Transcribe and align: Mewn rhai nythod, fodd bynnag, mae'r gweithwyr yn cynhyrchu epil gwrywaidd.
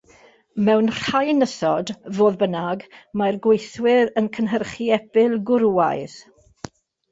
Mewn 0.69 0.87
rhai 0.99 1.35
nythod, 1.41 1.91
fodd 2.21 2.39
bynnag, 2.39 2.87
mae'r 3.23 3.39
gweithwyr 3.45 4.11
yn 4.23 4.33
cynhyrchu 4.41 4.91
epil 4.99 5.39
gwrywaidd. 5.53 6.21